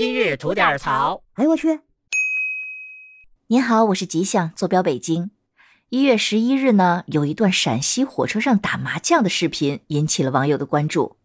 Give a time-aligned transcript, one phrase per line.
[0.00, 1.22] 今日吐点槽。
[1.34, 1.80] 哎呦我去！
[3.48, 5.30] 您好，我是吉祥，坐标北京。
[5.90, 11.18] 一月十一日呢，有一段陕西火车上打麻将的视频引起了网友的关注。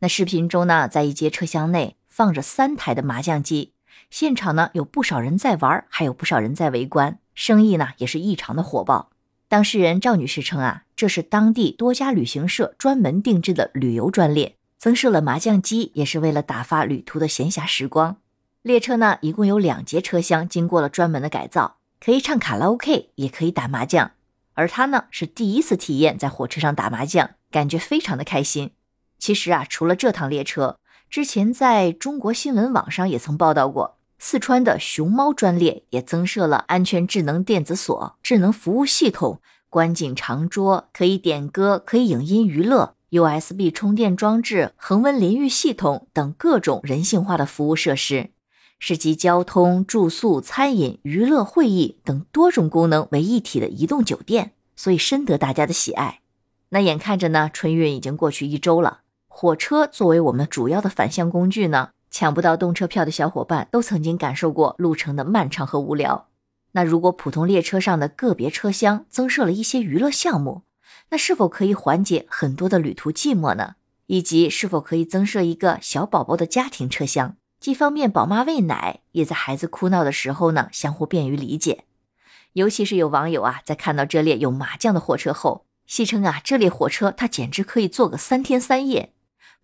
[0.00, 3.74] 那视频中呢，在一节车厢内放着三台的麻将机，
[4.10, 9.10] 现场呢有不少人在玩，还有不少人在围观，生意呢也是异常的火爆。
[9.46, 18.16] 当事人赵女士称啊，这是当地多家旅行社专门定制的旅游专列，增设了麻将机也是为了打发旅途的闲暇时光。
[18.62, 21.76] 列车呢一共有两节车厢，经过了专门的改造。
[22.00, 24.12] 可以唱卡拉 OK，也可以打麻将，
[24.54, 28.70] 而他呢是第一次体验在火车上打麻将，感觉非常的开心。
[29.18, 30.78] 其实啊，除了这趟列车，
[31.10, 48.30] 之前在中国新闻网上也曾报道过，四川的熊猫专列也增设了安全智能电子锁、智能服务系统、观景长桌，可以点歌、可以影音娱乐、USB 充电装置、恒温淋浴系统等各种人性化的服务设施。
[48.78, 56.20] 是集交通、住宿、餐饮、娱乐、会议等多种功能为一体的移动酒店，所以深得大家的喜爱。
[56.68, 66.28] 那眼看着呢，春运已经过去一周了，火车作为我们主要的返乡工具呢，抢不到动车票的小伙伴都曾经感受过路程的漫长和无聊。
[66.72, 70.62] 那如果普通列车上的个别车厢增设了一些娱乐项目，
[71.10, 73.76] 那是否可以缓解很多的旅途寂寞呢？
[74.06, 77.36] 以及是否可以增设一个小宝宝的家庭车厢？
[77.60, 81.84] 既方便宝妈喂奶，也在孩子哭闹的时候呢，相互便于理解。
[82.52, 89.12] 尤其是有网友啊，在看到这列有麻将的火车后，戏称啊，这列火车它简直可以坐个三天三夜。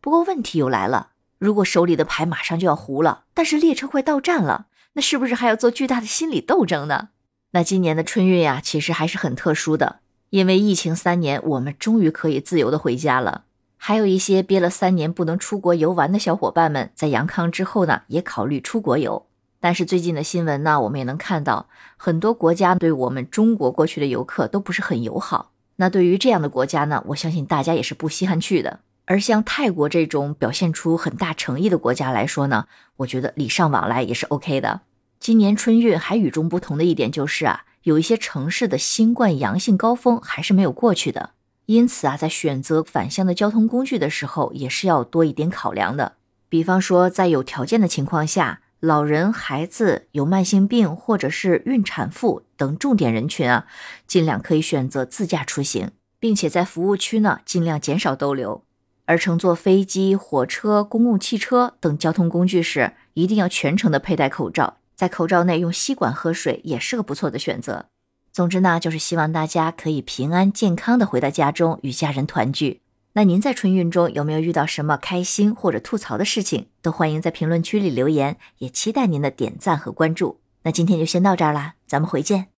[0.00, 7.10] 不过问题又来了，如果手里的牌马上就要糊了，但是列车快到站了，那是不是还要做巨大的心理斗争呢？
[7.52, 10.00] 那今年的春运呀，其实还是很特殊的，
[10.34, 13.44] 因为疫情三年，我们终于可以自由的回家了。
[13.76, 19.26] 还有一些憋了三年不能出国游玩的小伙伴们，在阳康之后呢，也考虑出国游。
[19.60, 25.52] 但是最近的新闻呢，我们也能看到，很多国家对我们中国过去的游客都不是很友好。
[25.76, 28.80] 那对于这样的国家呢，我相信大家也是不稀罕去的。
[29.04, 32.66] 而像泰国这种表现出很大诚意的国家来说呢，
[32.96, 34.80] 我觉得礼尚往来也是 OK 的。
[35.20, 41.30] 今年春运还与众不同的一点就是啊，有一些城市的新冠阳性高峰还是没有过去的。
[41.66, 46.16] 因此啊，在选择返乡的交通工具的时候，也是要多一点考量的。
[46.50, 53.66] 比方说，在有条件的情况下，老人、孩子、有慢性病或者是孕产妇等重点人群啊，
[54.06, 58.62] 尽量可以选择自驾出行，并且在服务区呢，尽量减少逗留。
[59.06, 67.86] 而乘坐飞机、火车、公共汽车等交通工具时，一定要全程的佩戴口罩，在口罩内用吸管喝水，也是个不错的选择。
[68.32, 72.80] 总之呢，就是希望大家可以平安健康的回到家中与家人团聚。
[73.12, 76.66] 那您在春运中有没有遇到什么开心或者吐槽的事情？
[76.82, 80.40] 都欢迎在评论区里留言，也期待您的点赞和关注。
[80.64, 82.53] 那今天就先到这儿啦，咱们回见。